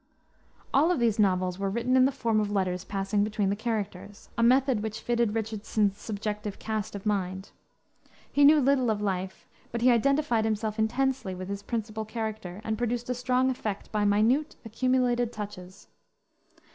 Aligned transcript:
All 0.73 0.89
of 0.89 0.97
these 0.97 1.19
novels 1.19 1.59
were 1.59 1.69
written 1.69 1.95
in 1.95 2.05
the 2.05 2.11
form 2.11 2.39
of 2.39 2.49
letters 2.51 2.83
passing 2.83 3.23
between 3.23 3.51
the 3.51 3.55
characters, 3.55 4.29
a 4.35 4.41
method 4.41 4.81
which 4.81 4.99
fitted 4.99 5.35
Richardson's 5.35 5.99
subjective 5.99 6.57
cast 6.57 6.95
of 6.95 7.05
mind. 7.05 7.51
He 8.31 8.43
knew 8.43 8.59
little 8.59 8.89
of 8.89 8.99
life, 8.99 9.45
but 9.71 9.81
he 9.81 9.91
identified 9.91 10.43
himself 10.43 10.79
intensely 10.79 11.35
with 11.35 11.49
his 11.49 11.61
principal 11.61 12.03
character 12.03 12.61
and 12.63 12.79
produced 12.79 13.11
a 13.11 13.13
strong 13.13 13.51
effect 13.51 13.91
by 13.91 14.03
minute, 14.03 14.55
accumulated 14.65 15.31
touches. 15.31 15.87